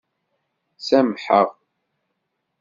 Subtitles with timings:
[0.87, 1.49] Sameḥ-aɣ.